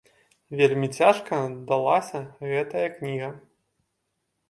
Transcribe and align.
Вельмі 0.61 0.87
цяжка 1.01 1.35
далася 1.69 2.25
гэтая 2.49 2.85
кніга. 2.99 3.33